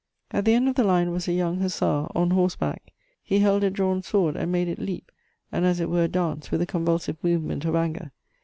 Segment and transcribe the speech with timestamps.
[0.31, 3.63] At the end of the line was a young hussar, on horse back; he held
[3.63, 5.11] a drawn sword, and made it leap
[5.51, 8.11] and as it were dance with a convulsive movement of anger.